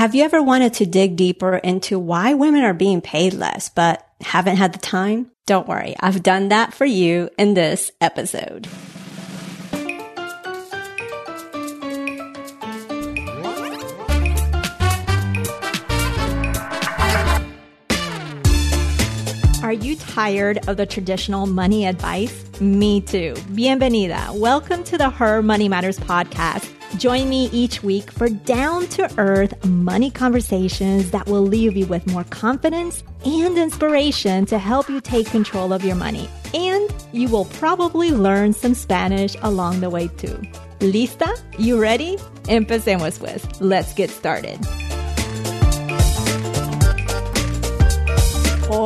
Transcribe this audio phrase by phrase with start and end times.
[0.00, 4.08] Have you ever wanted to dig deeper into why women are being paid less, but
[4.22, 5.30] haven't had the time?
[5.44, 5.94] Don't worry.
[6.00, 8.66] I've done that for you in this episode.
[19.62, 22.58] Are you tired of the traditional money advice?
[22.58, 23.34] Me too.
[23.52, 24.32] Bienvenida.
[24.32, 26.79] Welcome to the Her Money Matters podcast.
[26.96, 32.06] Join me each week for down to earth money conversations that will leave you with
[32.06, 36.28] more confidence and inspiration to help you take control of your money.
[36.52, 40.42] And you will probably learn some Spanish along the way too.
[40.80, 41.40] ¿Lista?
[41.58, 42.16] You ready?
[42.44, 43.60] Empecemos pues.
[43.60, 44.58] Let's get started.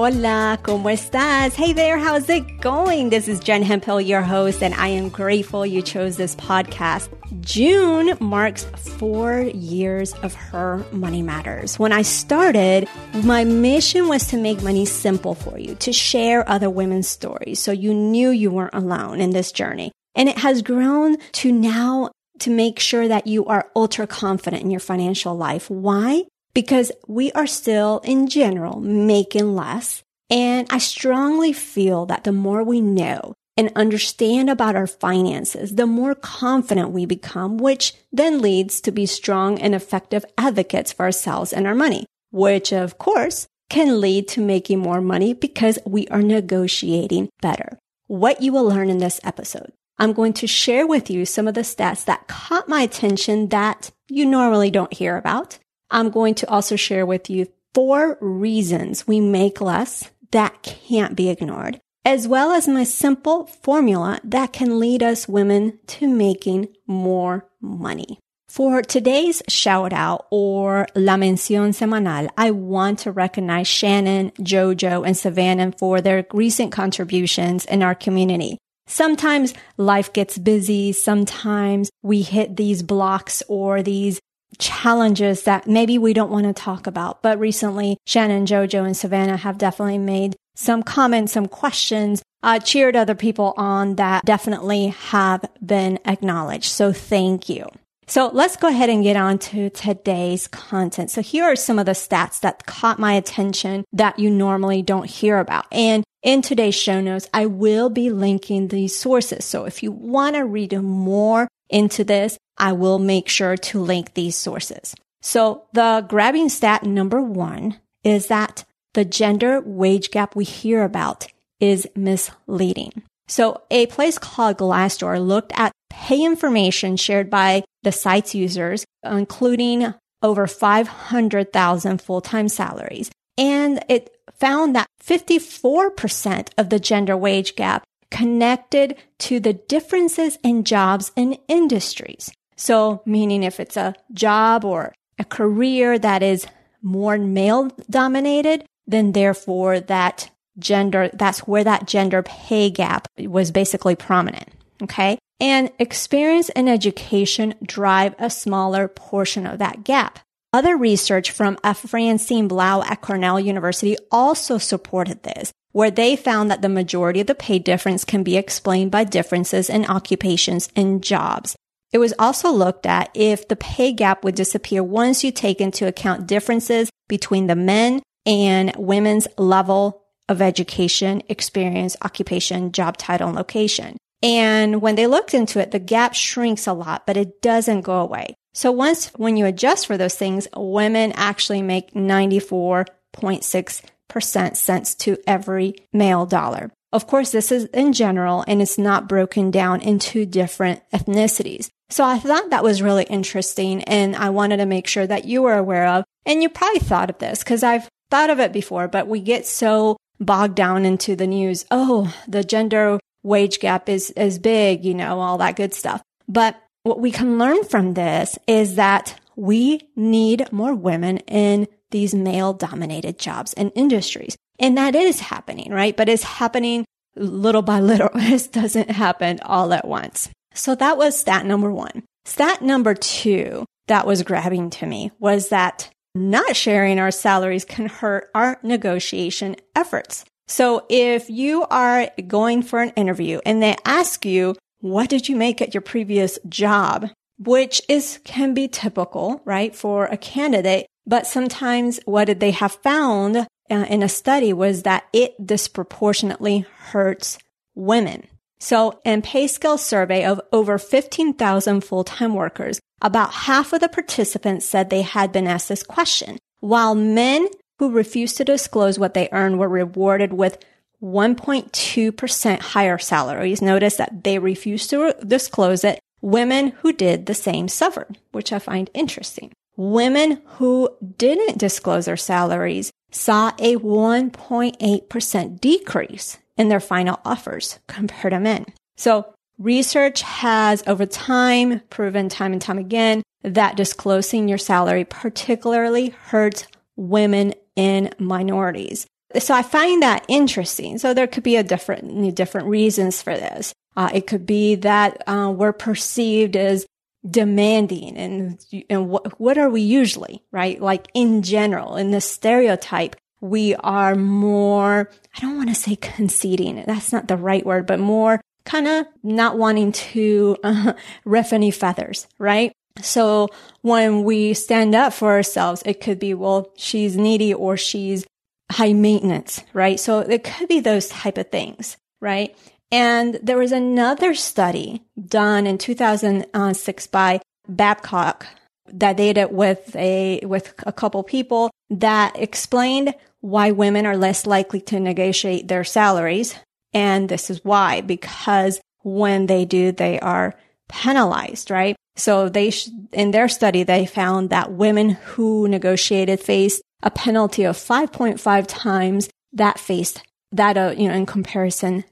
[0.07, 1.55] Hola, ¿cómo estás?
[1.55, 3.09] Hey there, how's it going?
[3.09, 7.09] This is Jen Hemphill, your host, and I am grateful you chose this podcast.
[7.41, 8.65] June marks
[8.99, 11.79] four years of Her Money Matters.
[11.79, 12.87] When I started,
[13.23, 17.73] my mission was to make money simple for you, to share other women's stories so
[17.73, 19.91] you knew you weren't alone in this journey.
[20.15, 22.11] And it has grown to now
[22.41, 25.71] to make sure that you are ultra confident in your financial life.
[25.71, 26.25] Why?
[26.55, 30.03] Because we are still in general making less.
[30.31, 35.87] And I strongly feel that the more we know and understand about our finances, the
[35.87, 41.53] more confident we become, which then leads to be strong and effective advocates for ourselves
[41.53, 46.23] and our money, which of course can lead to making more money because we are
[46.23, 47.79] negotiating better.
[48.07, 49.73] What you will learn in this episode.
[49.99, 53.91] I'm going to share with you some of the stats that caught my attention that
[54.09, 55.59] you normally don't hear about.
[55.91, 61.29] I'm going to also share with you four reasons we make less that can't be
[61.29, 67.49] ignored, as well as my simple formula that can lead us women to making more
[67.61, 68.19] money.
[68.49, 75.17] For today's shout out or La Mención Semanal, I want to recognize Shannon, Jojo, and
[75.17, 78.59] Savannah for their recent contributions in our community.
[78.87, 80.93] Sometimes life gets busy.
[80.93, 84.21] Sometimes we hit these blocks or these
[84.59, 87.23] challenges that maybe we don't want to talk about.
[87.23, 92.95] But recently, Shannon, Jojo, and Savannah have definitely made some comments, some questions, uh, cheered
[92.95, 96.71] other people on that definitely have been acknowledged.
[96.71, 97.67] So thank you.
[98.07, 101.11] So let's go ahead and get on to today's content.
[101.11, 105.09] So here are some of the stats that caught my attention that you normally don't
[105.09, 105.65] hear about.
[105.73, 109.45] And in today's show notes, I will be linking these sources.
[109.45, 114.15] So if you want to read more into this, I will make sure to link
[114.15, 114.95] these sources.
[115.21, 118.65] So the grabbing stat number one is that
[118.95, 121.27] the gender wage gap we hear about
[121.59, 123.03] is misleading.
[123.27, 129.95] So a place called Glassdoor looked at pay information shared by the site's users, including
[130.23, 133.11] over 500,000 full-time salaries.
[133.37, 140.63] And it found that 54% of the gender wage gap connected to the differences in
[140.63, 142.31] jobs and industries.
[142.57, 146.47] So, meaning if it's a job or a career that is
[146.81, 150.31] more male dominated, then therefore that
[150.61, 154.49] gender, that's where that gender pay gap was basically prominent.
[154.81, 155.19] Okay.
[155.41, 160.21] And experience and education drive a smaller portion of that gap.
[160.53, 166.63] Other research from Francine Blau at Cornell University also supported this, where they found that
[166.63, 171.57] the majority of the pay difference can be explained by differences in occupations and jobs.
[171.93, 175.89] It was also looked at if the pay gap would disappear once you take into
[175.89, 183.37] account differences between the men and women's level of education, experience, occupation, job title, and
[183.37, 183.97] location.
[184.23, 187.99] And when they looked into it, the gap shrinks a lot, but it doesn't go
[187.99, 188.37] away.
[188.53, 193.85] So once, when you adjust for those things, women actually make 94.6%
[194.21, 196.71] cents to every male dollar.
[196.93, 201.69] Of course, this is in general and it's not broken down into different ethnicities.
[201.91, 205.43] So I thought that was really interesting and I wanted to make sure that you
[205.43, 206.05] were aware of.
[206.25, 209.47] And you probably thought of this because I've thought of it before, but we get
[209.47, 211.67] so bogged down into the news.
[211.71, 216.01] Oh, the gender wage gap is, is big, you know, all that good stuff.
[216.29, 222.13] But what we can learn from this is that we need more women in these
[222.13, 224.37] male dominated jobs and industries.
[224.59, 225.97] And that is happening, right?
[225.97, 228.11] But it's happening little by little.
[228.15, 230.29] It doesn't happen all at once.
[230.55, 232.03] So that was stat number one.
[232.25, 237.87] Stat number two that was grabbing to me was that not sharing our salaries can
[237.87, 240.25] hurt our negotiation efforts.
[240.49, 245.37] So if you are going for an interview and they ask you, what did you
[245.37, 247.09] make at your previous job?
[247.39, 249.75] Which is, can be typical, right?
[249.75, 255.05] For a candidate But sometimes what they have found uh, in a study was that
[255.13, 257.39] it disproportionately hurts
[257.75, 258.27] women.
[258.59, 264.89] So in PayScale survey of over 15,000 full-time workers, about half of the participants said
[264.89, 267.49] they had been asked this question, while men
[267.79, 270.65] who refused to disclose what they earned were rewarded with
[271.03, 273.61] 1.2% higher salaries.
[273.61, 276.01] Notice that they refused to disclose it.
[276.23, 279.53] Women who did the same suffered, which I find interesting.
[279.77, 280.89] Women who
[281.19, 288.67] didn't disclose their salaries saw a 1.8% decrease in their final offers compared to men.
[288.97, 296.11] So research has over time proven time and time again that disclosing your salary particularly
[296.11, 296.67] hurts
[296.97, 299.07] women and minorities.
[299.39, 300.99] So I find that interesting.
[300.99, 303.73] So there could be a different, different reasons for this.
[303.97, 306.87] Uh, it could be that uh, we're perceived as
[307.29, 310.81] demanding and and what what are we usually right?
[310.81, 316.83] Like in general in the stereotype we are more i don't want to say conceding
[316.87, 320.95] that's not the right word but more kind of not wanting to uh,
[321.25, 322.73] riff any feathers right?
[323.01, 323.49] So
[323.83, 328.27] when we stand up for ourselves it could be well she's needy or she's
[328.71, 329.99] high maintenance right?
[330.01, 332.57] So it could be those type of things right
[332.91, 338.47] and there was another study done in 2006 by Babcock
[338.87, 344.47] that they did with a, with a couple people that explained why women are less
[344.47, 346.55] likely to negotiate their salaries.
[346.93, 350.55] And this is why, because when they do, they are
[350.89, 351.97] penalized, right?
[352.17, 357.65] So they, sh- in their study, they found that women who negotiated faced a penalty
[357.65, 360.23] of 5.5 times that faced
[360.53, 362.05] that, uh, you know, in comparison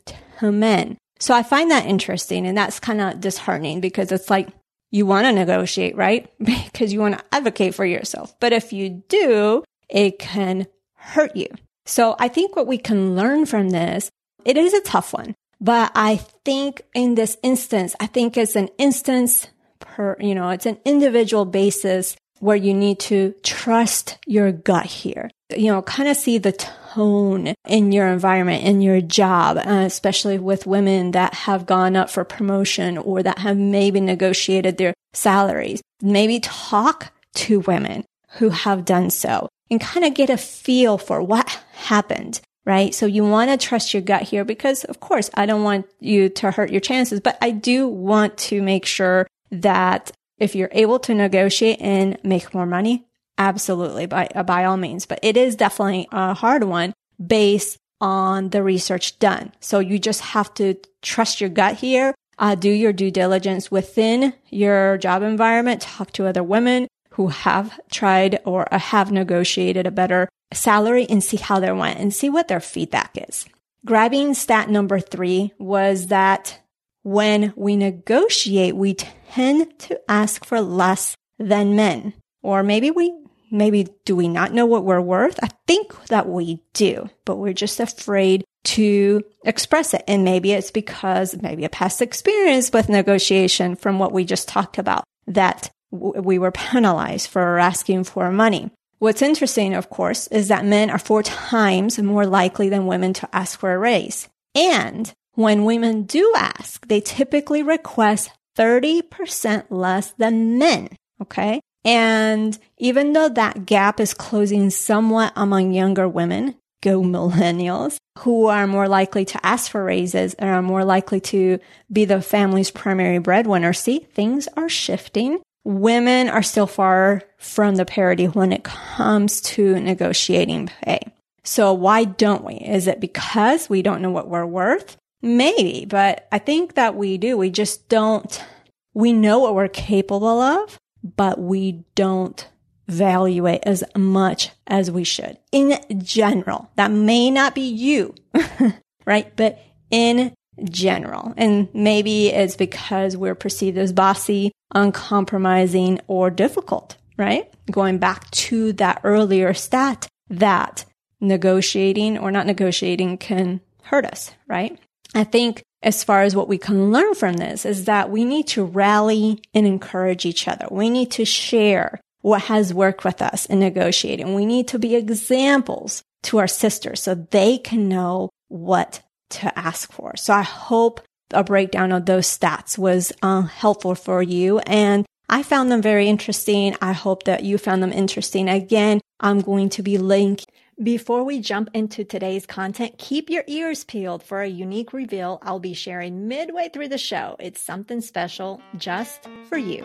[0.51, 0.97] men.
[1.21, 4.49] So I find that interesting and that's kind of disheartening because it's like
[4.91, 6.29] you want to negotiate, right?
[6.39, 8.35] because you want to advocate for yourself.
[8.41, 11.49] But if you do, it can hurt you.
[11.87, 14.11] So I think what we can learn from this,
[14.45, 18.69] it is a tough one, but I think in this instance, I think it's an
[18.79, 19.49] instance
[19.81, 25.31] per, you know, it's an individual basis where you need to trust your gut here.
[25.57, 30.41] You know, kind of see the tone in your environment, in your job, uh, especially
[30.41, 35.81] with women that have gone up for promotion or that have maybe negotiated their salaries.
[36.01, 38.05] Maybe talk to women
[38.39, 42.95] who have done so and kind of get a feel for what happened right?
[42.95, 46.29] So you want to trust your gut here because of course I don't want you
[46.29, 50.13] to hurt your chances, but I do want to make sure that
[50.43, 53.07] if you're able to negotiate and make more money,
[53.39, 55.07] absolutely by, uh, by all means.
[55.07, 56.93] But it is definitely a hard one
[57.25, 59.53] based on the research done.
[59.61, 62.15] So you just have to trust your gut here.
[62.39, 65.83] Uh, do your due diligence within your job environment.
[65.83, 71.37] Talk to other women who have tried or have negotiated a better salary and see
[71.37, 73.47] how they went and see what their feedback is.
[73.87, 76.59] Grabbing stat number three was that
[77.03, 78.97] when we negotiate, we
[79.33, 82.13] tend to ask for less than men.
[82.43, 83.15] Or maybe we,
[83.51, 85.39] maybe do we not know what we're worth?
[85.43, 90.05] I think that we do, but we're just afraid to express it.
[90.07, 94.79] And maybe it's because maybe a past experience with negotiation from what we just talked
[94.79, 98.71] about that we were penalized for asking for money.
[98.99, 103.29] What's interesting, of course, is that men are four times more likely than women to
[103.35, 104.29] ask for a raise.
[104.55, 110.89] And when women do ask, they typically request 30% less than men.
[111.21, 111.61] Okay.
[111.85, 118.67] And even though that gap is closing somewhat among younger women, go millennials, who are
[118.67, 121.59] more likely to ask for raises and are more likely to
[121.91, 123.73] be the family's primary breadwinner.
[123.73, 125.41] See, things are shifting.
[125.65, 131.01] Women are still far from the parity when it comes to negotiating pay.
[131.45, 132.55] So why don't we?
[132.55, 134.97] Is it because we don't know what we're worth?
[135.23, 137.39] Maybe, but I think that we do.
[137.39, 138.45] We just don't,
[138.93, 142.47] we know what we're capable of, but we don't
[142.89, 146.71] value it as much as we should in general.
[146.75, 148.15] That may not be you,
[149.07, 149.35] right?
[149.37, 149.61] But
[149.91, 151.33] in general.
[151.37, 157.53] And maybe it's because we're perceived as bossy, uncompromising, or difficult, right?
[157.71, 160.85] Going back to that earlier stat that
[161.21, 164.79] negotiating or not negotiating can hurt us, right?
[165.15, 168.47] I think as far as what we can learn from this is that we need
[168.49, 170.67] to rally and encourage each other.
[170.71, 174.35] We need to share what has worked with us in negotiating.
[174.35, 179.91] We need to be examples to our sisters so they can know what to ask
[179.93, 180.17] for.
[180.17, 181.01] So I hope
[181.33, 184.59] a breakdown of those stats was uh, helpful for you.
[184.61, 186.77] And I found them very interesting.
[186.81, 188.49] I hope that you found them interesting.
[188.49, 193.85] Again, I'm going to be linking before we jump into today's content, keep your ears
[193.85, 197.37] peeled for a unique reveal I'll be sharing midway through the show.
[197.41, 199.85] It's something special just for you.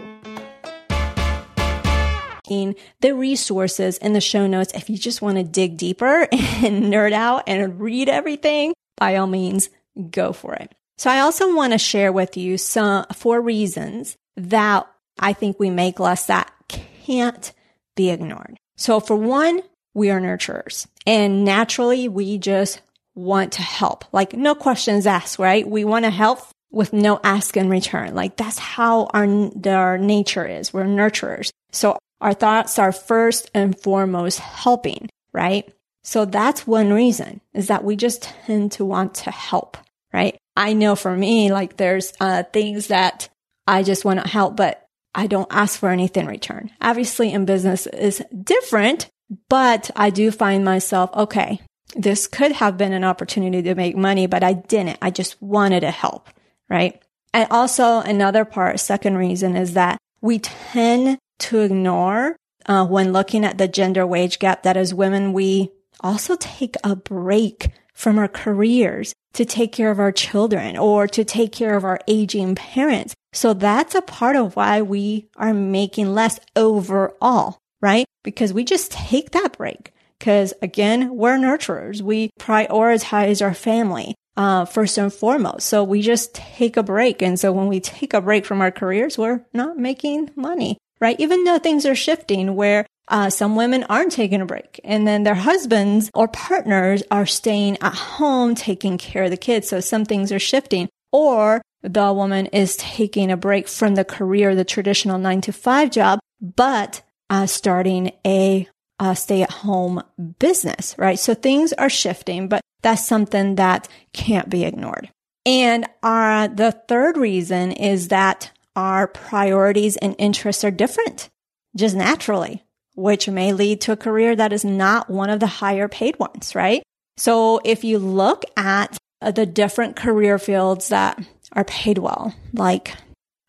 [3.02, 7.12] The resources in the show notes, if you just want to dig deeper and nerd
[7.12, 9.70] out and read everything, by all means,
[10.10, 10.74] go for it.
[10.98, 14.88] So I also want to share with you some four reasons that
[15.20, 17.52] I think we make less that can't
[17.96, 18.58] be ignored.
[18.78, 19.62] So for one,
[19.98, 22.82] we are nurturers and naturally we just
[23.16, 24.06] want to help.
[24.14, 25.68] Like no questions asked, right?
[25.68, 26.40] We want to help
[26.72, 28.14] with no ask in return.
[28.14, 29.28] Like that's how our,
[29.66, 30.72] our nature is.
[30.72, 31.50] We're nurturers.
[31.72, 35.68] So our thoughts are first and foremost helping, right?
[36.04, 39.78] So that's one reason is that we just tend to want to help,
[40.14, 40.38] right?
[40.56, 43.30] I know for me, like there's uh, things that
[43.66, 44.86] I just want to help, but
[45.16, 46.70] I don't ask for anything in return.
[46.80, 49.10] Obviously in business is different
[49.50, 51.62] but I do find myself, okay,
[51.96, 54.98] this could have been an opportunity to make money, but I didn't.
[55.02, 56.30] I just wanted to help,
[56.70, 57.02] right?
[57.34, 63.46] And also another part, second reason is that we tend to ignore uh, when looking
[63.46, 68.28] at the gender wage gap that as women, we also take a break from our
[68.28, 73.16] careers to take care of our children or to take care of our aging parents.
[73.34, 78.06] So that's a part of why we are making less overall right?
[78.24, 79.94] Because we just take that break.
[80.20, 82.02] Because again, we're nurturers.
[82.02, 84.16] We prioritize our family.
[84.36, 85.66] Uh, first and foremost.
[85.66, 87.24] So we just take a break.
[87.24, 91.20] And so when we take a break from our careers, we're not making money, right?
[91.20, 95.24] Even though things are shifting where uh, some women aren't taking a break and then
[95.24, 99.70] their husbands or partners are staying at home taking care of the kids.
[99.70, 104.56] So some things are shifting or the woman is taking a break from the career,
[104.56, 108.68] the traditional nine to five job, but uh, starting a,
[109.14, 110.02] stay at home
[110.40, 111.20] business, right?
[111.20, 115.10] So things are shifting, but that's something that can't be ignored.
[115.46, 121.30] And our, the third reason is that our priorities and interests are different
[121.76, 122.64] just naturally,
[122.96, 126.56] which may lead to a career that is not one of the higher paid ones,
[126.56, 126.84] right?
[127.18, 131.20] So if you look at the different career fields that
[131.54, 132.94] are paid well, like,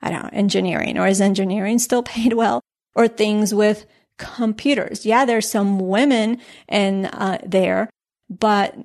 [0.01, 2.61] I don't know, engineering, or is engineering still paid well?
[2.99, 3.87] Or things with
[4.19, 5.07] computers.
[5.07, 7.89] Yeah, there's some women in uh, there,
[8.29, 8.77] but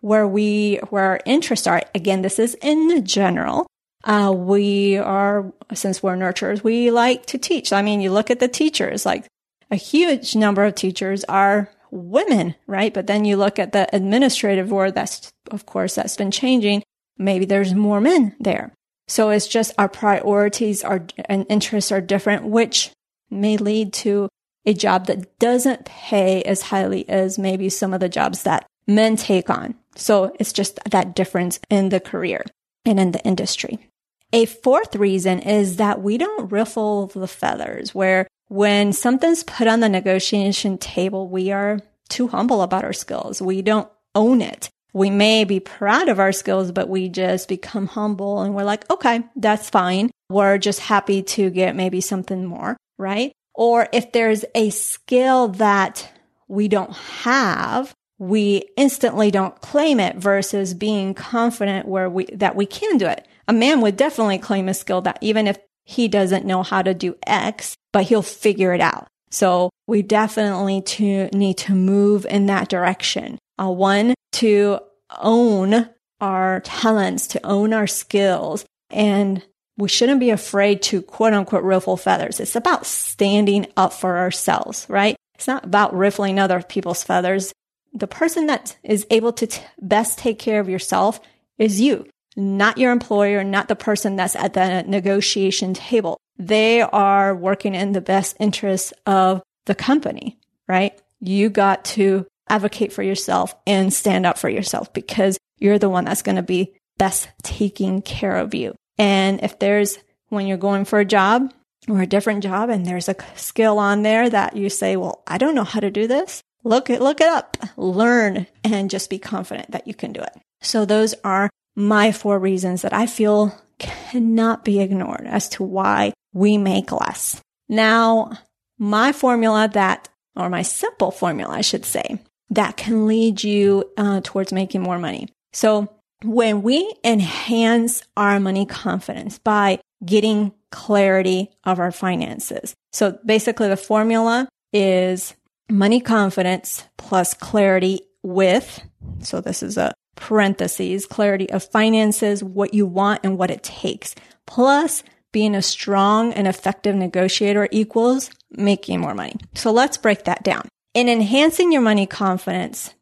[0.00, 3.66] where we where our interests are again, this is in general.
[4.02, 7.72] Uh, we are since we're nurturers, we like to teach.
[7.72, 9.26] I mean, you look at the teachers, like
[9.70, 12.92] a huge number of teachers are women, right?
[12.92, 14.96] But then you look at the administrative world.
[14.96, 16.82] That's of course that's been changing.
[17.18, 18.72] Maybe there's more men there.
[19.06, 22.90] So it's just our priorities are and interests are different, which
[23.30, 24.28] may lead to
[24.66, 29.16] a job that doesn't pay as highly as maybe some of the jobs that men
[29.16, 29.74] take on.
[29.94, 32.44] So it's just that difference in the career
[32.84, 33.90] and in the industry.
[34.32, 39.80] A fourth reason is that we don't ruffle the feathers where when something's put on
[39.80, 43.40] the negotiation table, we are too humble about our skills.
[43.40, 44.68] We don't own it.
[44.92, 48.88] We may be proud of our skills, but we just become humble and we're like,
[48.90, 50.10] okay, that's fine.
[50.30, 53.32] We're just happy to get maybe something more right?
[53.54, 56.12] Or if there's a skill that
[56.46, 62.66] we don't have, we instantly don't claim it versus being confident where we, that we
[62.66, 63.26] can do it.
[63.48, 66.94] A man would definitely claim a skill that even if he doesn't know how to
[66.94, 69.08] do X, but he'll figure it out.
[69.30, 73.38] So we definitely to need to move in that direction.
[73.60, 74.80] Uh, one, to
[75.18, 75.88] own
[76.20, 79.44] our talents, to own our skills and
[79.80, 82.38] we shouldn't be afraid to quote unquote ruffle feathers.
[82.38, 85.16] It's about standing up for ourselves, right?
[85.34, 87.52] It's not about ruffling other people's feathers.
[87.94, 91.18] The person that is able to t- best take care of yourself
[91.58, 92.06] is you,
[92.36, 96.18] not your employer, not the person that's at the negotiation table.
[96.38, 100.98] They are working in the best interest of the company, right?
[101.20, 106.04] You got to advocate for yourself and stand up for yourself because you're the one
[106.04, 108.74] that's going to be best taking care of you.
[109.00, 111.54] And if there's, when you're going for a job
[111.88, 115.38] or a different job and there's a skill on there that you say, well, I
[115.38, 116.42] don't know how to do this.
[116.64, 120.36] Look it, look it up, learn and just be confident that you can do it.
[120.60, 126.12] So those are my four reasons that I feel cannot be ignored as to why
[126.34, 127.40] we make less.
[127.70, 128.32] Now,
[128.78, 132.18] my formula that, or my simple formula, I should say,
[132.50, 135.28] that can lead you uh, towards making more money.
[135.54, 135.90] So
[136.24, 142.74] when we enhance our money confidence by getting clarity of our finances.
[142.92, 145.34] So basically the formula is
[145.68, 148.82] money confidence plus clarity with,
[149.20, 154.14] so this is a parentheses, clarity of finances, what you want and what it takes,
[154.46, 159.36] plus being a strong and effective negotiator equals making more money.
[159.54, 160.68] So let's break that down.
[160.92, 162.92] In enhancing your money confidence,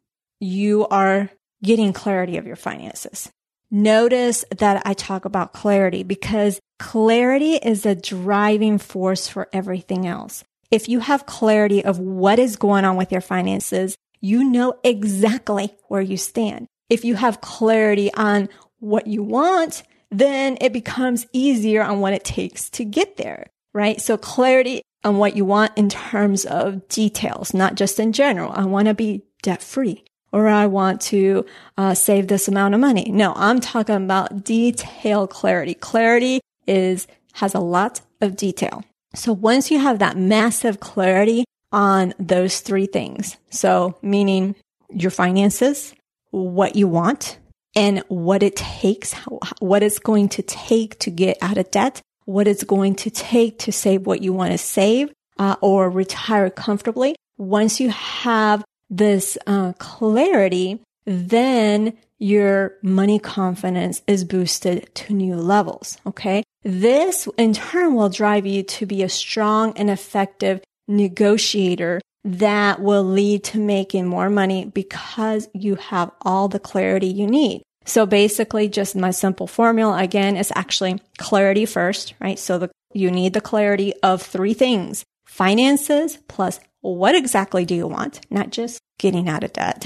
[0.40, 1.30] you are
[1.62, 3.30] getting clarity of your finances.
[3.70, 10.42] Notice that I talk about clarity because clarity is a driving force for everything else.
[10.70, 15.74] If you have clarity of what is going on with your finances, you know exactly
[15.88, 16.66] where you stand.
[16.88, 18.48] If you have clarity on
[18.78, 24.00] what you want, then it becomes easier on what it takes to get there, right?
[24.00, 28.52] So clarity on what you want in terms of details, not just in general.
[28.52, 31.44] I want to be debt free or I want to
[31.76, 33.10] uh, save this amount of money.
[33.10, 35.74] No, I'm talking about detail clarity.
[35.74, 38.84] Clarity is, has a lot of detail.
[39.14, 44.54] So once you have that massive clarity on those three things, so meaning
[44.90, 45.94] your finances,
[46.30, 47.38] what you want,
[47.74, 49.14] and what it takes,
[49.60, 53.58] what it's going to take to get out of debt, what it's going to take
[53.60, 57.14] to save what you want to save uh, or retire comfortably.
[57.36, 65.98] Once you have this uh, clarity, then your money confidence is boosted to new levels.
[66.06, 66.42] Okay.
[66.62, 73.04] This in turn will drive you to be a strong and effective negotiator that will
[73.04, 77.62] lead to making more money because you have all the clarity you need.
[77.84, 82.38] So basically just my simple formula again is actually clarity first, right?
[82.38, 85.04] So the, you need the clarity of three things.
[85.26, 88.20] Finances plus what exactly do you want?
[88.30, 89.84] Not just getting out of debt,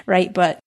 [0.06, 0.32] right?
[0.32, 0.58] But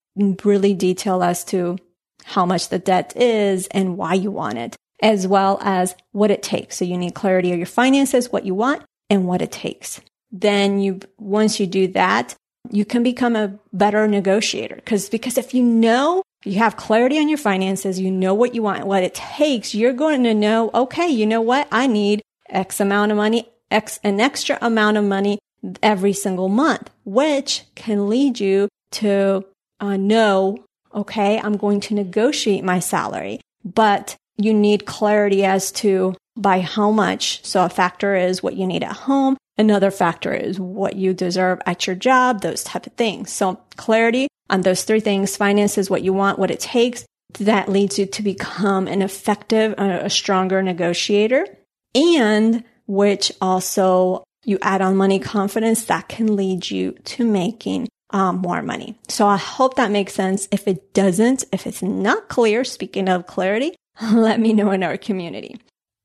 [0.44, 1.78] really detail as to
[2.24, 6.42] how much the debt is and why you want it, as well as what it
[6.42, 6.78] takes.
[6.78, 10.02] So you need clarity of your finances, what you want and what it takes
[10.42, 12.36] then you, once you do that,
[12.72, 14.82] you can become a better negotiator.
[14.86, 18.62] Cause, because if you know you have clarity on your finances, you know what you
[18.62, 21.68] want, what it takes, you're going to know, okay, you know what?
[21.72, 25.40] I need X amount of money, X, an extra amount of money
[25.84, 29.46] every single month, which can lead you to
[29.80, 36.16] uh, know, okay, I'm going to negotiate my salary, but you need clarity as to
[36.38, 37.44] by how much.
[37.46, 39.38] So a factor is what you need at home.
[39.58, 43.32] Another factor is what you deserve at your job, those type of things.
[43.32, 47.06] So clarity on those three things, finances, what you want, what it takes,
[47.40, 51.46] that leads you to become an effective, a stronger negotiator
[51.94, 58.38] and which also you add on money confidence that can lead you to making um,
[58.38, 58.96] more money.
[59.08, 60.48] So I hope that makes sense.
[60.52, 63.76] If it doesn't, if it's not clear, speaking of clarity,
[64.14, 65.60] let me know in our community.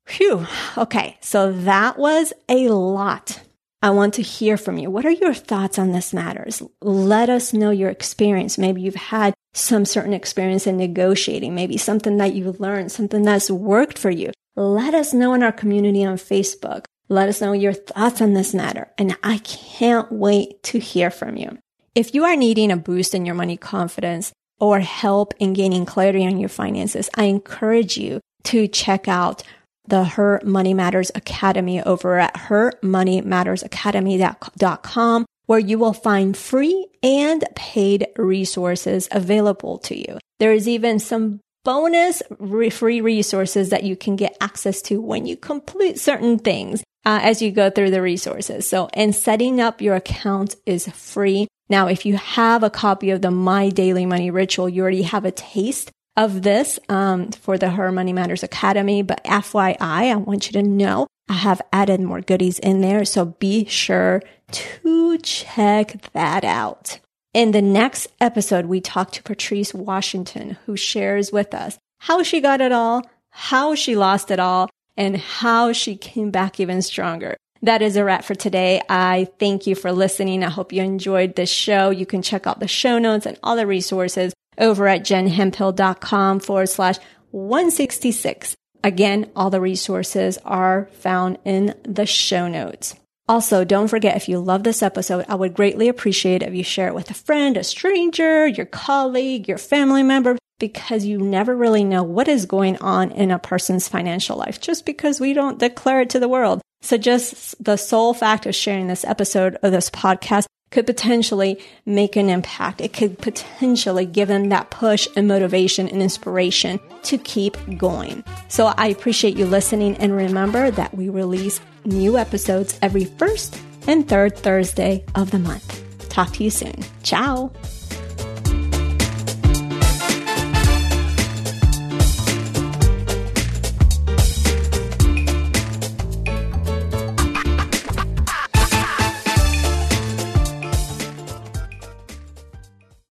[0.06, 0.46] Phew.
[0.76, 1.18] Okay.
[1.20, 3.40] So that was a lot.
[3.82, 4.90] I want to hear from you.
[4.90, 6.62] What are your thoughts on this matters?
[6.82, 8.58] Let us know your experience.
[8.58, 13.50] Maybe you've had some certain experience in negotiating, maybe something that you learned, something that's
[13.50, 14.32] worked for you.
[14.60, 16.84] Let us know in our community on Facebook.
[17.08, 18.92] Let us know your thoughts on this matter.
[18.98, 21.56] And I can't wait to hear from you.
[21.94, 26.26] If you are needing a boost in your money confidence or help in gaining clarity
[26.26, 29.42] on your finances, I encourage you to check out
[29.86, 38.08] the Her Money Matters Academy over at hermoneymattersacademy.com, where you will find free and paid
[38.14, 40.18] resources available to you.
[40.38, 42.22] There is even some bonus
[42.70, 47.40] free resources that you can get access to when you complete certain things uh, as
[47.42, 48.68] you go through the resources.
[48.68, 51.48] So, and setting up your account is free.
[51.68, 55.24] Now, if you have a copy of the My Daily Money Ritual, you already have
[55.24, 59.02] a taste of this um, for the Her Money Matters Academy.
[59.02, 63.04] But FYI, I want you to know I have added more goodies in there.
[63.04, 66.98] So be sure to check that out.
[67.32, 72.40] In the next episode, we talk to Patrice Washington, who shares with us how she
[72.40, 77.36] got it all, how she lost it all, and how she came back even stronger.
[77.62, 78.82] That is a wrap for today.
[78.88, 80.42] I thank you for listening.
[80.42, 81.90] I hope you enjoyed this show.
[81.90, 86.68] You can check out the show notes and all the resources over at jenhemphill.com forward
[86.68, 86.96] slash
[87.30, 88.56] 166.
[88.82, 92.96] Again, all the resources are found in the show notes.
[93.30, 96.88] Also, don't forget if you love this episode, I would greatly appreciate if you share
[96.88, 101.84] it with a friend, a stranger, your colleague, your family member, because you never really
[101.84, 106.00] know what is going on in a person's financial life just because we don't declare
[106.00, 106.60] it to the world.
[106.82, 112.16] So just the sole fact of sharing this episode of this podcast could potentially make
[112.16, 112.80] an impact.
[112.80, 118.24] It could potentially give them that push and motivation and inspiration to keep going.
[118.48, 124.09] So I appreciate you listening and remember that we release new episodes every first and
[124.09, 125.85] third Thursday of the month.
[126.09, 126.85] Talk to you soon.
[127.02, 127.50] Ciao.